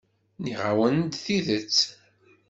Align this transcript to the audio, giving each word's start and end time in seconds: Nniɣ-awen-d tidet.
Nniɣ-awen-d 0.39 1.13
tidet. 1.23 1.77